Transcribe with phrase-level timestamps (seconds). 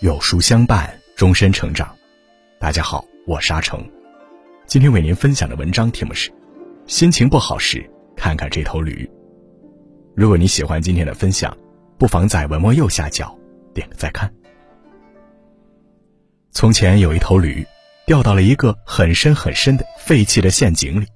[0.00, 1.94] 有书相伴，终身成长。
[2.58, 3.86] 大家好，我是阿成。
[4.66, 6.32] 今天为您分享的文章题目是：
[6.86, 7.84] 心情不好时，
[8.16, 9.06] 看看这头驴。
[10.16, 11.54] 如果你喜欢今天的分享，
[11.98, 13.38] 不妨在文末右下角
[13.74, 14.32] 点个再看。
[16.50, 17.66] 从前有一头驴，
[18.06, 21.06] 掉到了一个很深很深的废弃的陷阱里。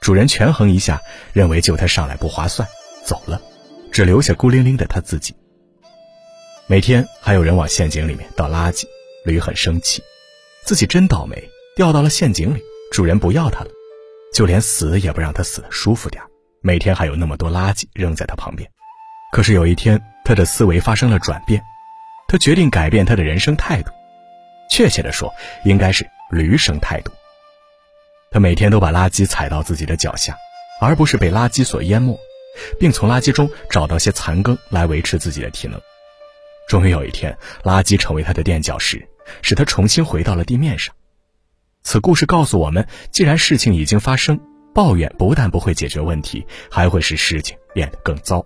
[0.00, 1.02] 主人权衡一下，
[1.32, 2.68] 认为救它上来不划算，
[3.04, 3.42] 走了，
[3.90, 5.34] 只留下孤零零的他自己。
[6.66, 8.86] 每天还有人往陷阱里面倒垃圾，
[9.26, 10.02] 驴很生气，
[10.64, 11.36] 自己真倒霉，
[11.76, 13.70] 掉到了陷阱里，主人不要它了，
[14.32, 16.22] 就连死也不让它死的舒服点
[16.62, 18.66] 每天还有那么多垃圾扔在他旁边。
[19.30, 21.62] 可是有一天，他的思维发生了转变，
[22.28, 23.90] 他决定改变他的人生态度，
[24.70, 25.30] 确切的说，
[25.66, 27.12] 应该是驴生态度。
[28.30, 30.34] 他每天都把垃圾踩到自己的脚下，
[30.80, 32.18] 而不是被垃圾所淹没，
[32.80, 35.78] 并从垃圾中找到些残羹来维持自己的体能。
[36.68, 39.06] 终于有一天，垃圾成为他的垫脚石，
[39.42, 40.94] 使他重新回到了地面上。
[41.82, 44.40] 此故事告诉我们：既然事情已经发生，
[44.74, 48.44] 抱怨不但不会解决问题，还会使事情变得更糟。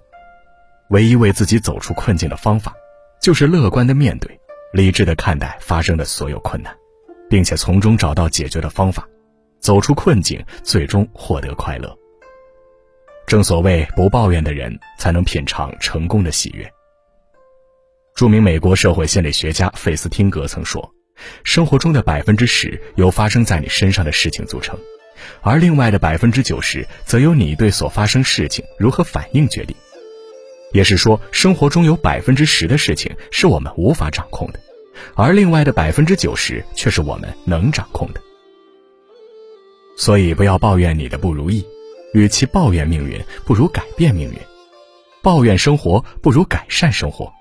[0.91, 2.75] 唯一为自己走出困境的方法，
[3.21, 4.39] 就是乐观的面对，
[4.73, 6.75] 理智的看待发生的所有困难，
[7.31, 9.07] 并且从中找到解决的方法，
[9.61, 11.97] 走出困境，最终获得快乐。
[13.27, 16.69] 正所谓，不抱怨的人才能品尝成功的喜悦。
[18.19, 20.93] 著名美国社会心理学家费斯汀格曾说
[21.45, 24.77] ：“生活中的百分之十由发生在你身上的事情组成，
[25.41, 29.77] 而另外的百分之九十则由你对所发生事情如何反应决定。”
[30.75, 34.59] 也是说，生活中有百分之十的事情是我们无法掌控的，
[35.15, 38.21] 而另外的百分之九十却是我们能掌控的。
[39.97, 41.65] 所以，不要抱怨你的不如意，
[42.15, 44.39] 与其抱怨命运，不如改变命运；
[45.23, 47.33] 抱怨生活，不如改善生活。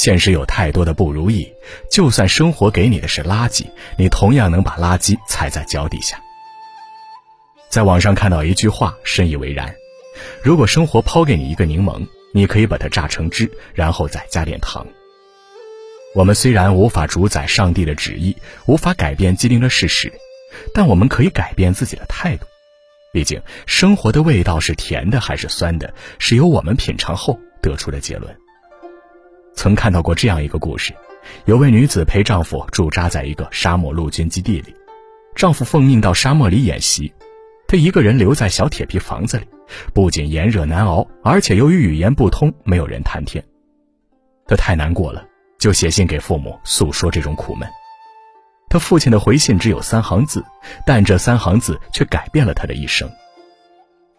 [0.00, 1.52] 现实有太多的不如意，
[1.90, 3.66] 就算生活给你的是垃圾，
[3.98, 6.18] 你同样能把垃圾踩在脚底下。
[7.68, 9.74] 在网上看到一句话，深以为然：
[10.42, 14.86] 如果生活抛给你一个柠檬，你可以把它榨成汁，然后再加点糖。
[16.14, 20.10] 我们虽然无法主宰上帝的旨意，无法改变既定的事实，
[20.72, 22.46] 但我们可以改变自己的态度。
[23.12, 28.34] 毕竟，生活的味道是甜的还是酸的，是由我们品尝后得出的结论。
[29.60, 30.94] 曾看到过这样一个故事：
[31.44, 34.74] 有位女子陪丈夫驻扎在一个沙漠陆军基地里，
[35.34, 37.12] 丈夫奉命到沙漠里演习，
[37.68, 39.44] 她一个人留在小铁皮房子里，
[39.92, 43.44] 不仅炎热难熬，而且由于语言不通，没有人谈天。
[44.46, 45.26] 她太难过了，
[45.58, 47.68] 就写信给父母诉说这种苦闷。
[48.70, 50.42] 她父亲的回信只有三行字，
[50.86, 53.06] 但这三行字却改变了她的一生。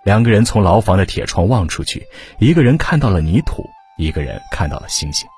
[0.04, 2.06] 两个人从牢房的铁窗望出去，
[2.38, 3.68] 一个人看到了泥土。
[4.02, 5.30] 一个人看到了星星，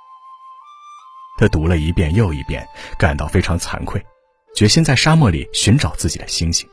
[1.37, 2.65] 他读了一遍又一遍，
[2.97, 4.01] 感到非常惭愧，
[4.55, 6.65] 决心在沙漠里寻找自己的星星。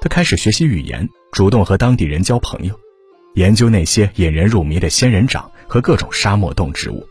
[0.00, 2.78] 他开始学习语言，主动和当地人交朋友，
[3.34, 7.04] 研究那些引人入迷的仙人掌和各种沙漠动植物。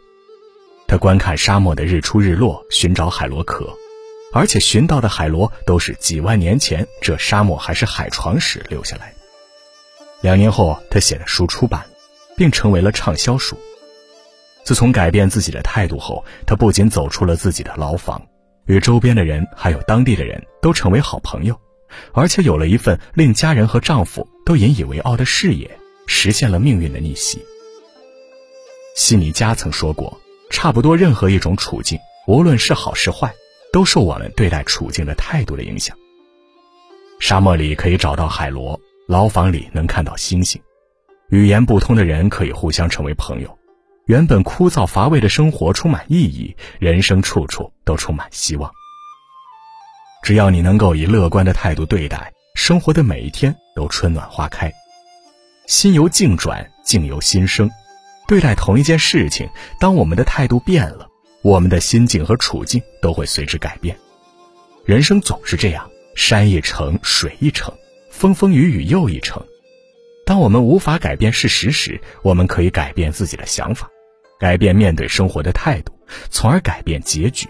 [0.87, 3.75] 他观看沙漠的日出日落，寻找海螺壳，
[4.31, 9.17] 而且寻到的海螺都是几万年前这沙漠还是海床时留下来的。
[10.21, 11.85] 两年后，他写的书出版，
[12.37, 13.57] 并成为了畅销书。
[14.63, 18.21] 自从改变自己的态度后，她不仅走出了自己的牢房，
[18.65, 21.59] 与周边的人还有当地的人都成为好朋友，
[22.13, 25.69] 而且有了一份令家人和丈夫都引以为傲的事业，
[26.05, 27.43] 实现了命运的逆袭。
[28.95, 30.19] 西尼加曾说过
[30.51, 33.33] ：“差不多任何一种处境，无论是好是坏，
[33.73, 35.97] 都受我们对待处境的态度的影响。
[37.19, 40.61] 沙漠里可以找到海螺，牢房里能看到星星，
[41.29, 43.57] 语言不通的人可以互相成为朋友。”
[44.11, 48.69] 原本枯燥乏味的生活充满意义，人生处处都充满希望。
[50.21, 54.69] 只要你能够以乐观的态度对待生活的每一天，都春暖花开。
[55.65, 57.71] 心由境转，境由心生。
[58.27, 59.47] 对待同一件事情，
[59.79, 61.07] 当我们的态度变了，
[61.41, 63.97] 我们的心境和处境都会随之改变。
[64.83, 67.73] 人生总是这样，山一程，水一程，
[68.09, 69.41] 风风雨雨又一程。
[70.25, 73.89] 当我们无法改变事实时，我们可以改变自己的想法，
[74.41, 75.93] 改变面对生活的态度，
[76.31, 77.47] 从而改变结局。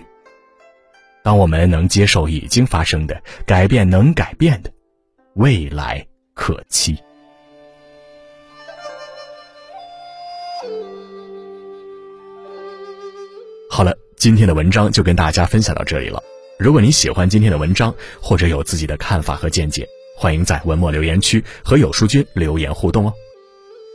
[1.23, 4.69] 当我们能接受已经发生的，改变能改变的，
[5.35, 6.97] 未来可期。
[13.69, 16.21] 好了，今天的文章就跟大家分享到这里了。
[16.59, 19.87] 如果你喜欢今天的文章，或者有自己的看法和见解。
[20.17, 23.13] 欢迎在文末留言区和有书君留言互动哦！